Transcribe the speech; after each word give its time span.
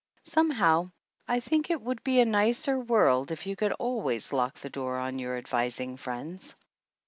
Somehow 0.23 0.89
I 1.27 1.39
think 1.41 1.69
it 1.69 1.79
would 1.79 2.03
be 2.03 2.19
a 2.21 2.25
nicer 2.25 2.79
world 2.79 3.29
if 3.29 3.45
you 3.45 3.55
could 3.55 3.73
always 3.73 4.33
lock 4.33 4.55
the 4.57 4.71
door 4.71 4.97
on 4.97 5.19
your 5.19 5.37
advising 5.37 5.95
friends. 5.95 6.55